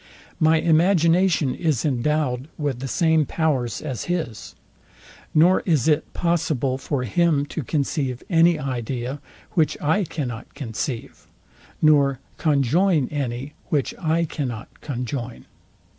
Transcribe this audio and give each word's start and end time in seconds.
My 0.39 0.57
imagination 0.57 1.53
is 1.53 1.85
endowed 1.85 2.47
with 2.57 2.79
the 2.79 2.87
same 2.87 3.23
powers 3.27 3.83
as 3.83 4.05
his; 4.05 4.55
nor 5.35 5.59
is 5.59 5.87
it 5.87 6.11
possible 6.11 6.79
for 6.79 7.03
him 7.03 7.45
to 7.45 7.61
conceive 7.61 8.23
any 8.27 8.57
idea, 8.57 9.21
which 9.51 9.79
I 9.79 10.03
cannot 10.05 10.55
conceive; 10.55 11.27
nor 11.83 12.19
conjoin 12.37 13.09
any, 13.09 13.53
which 13.69 13.93
I 13.99 14.25
cannot 14.25 14.69
conjoin. 14.81 15.45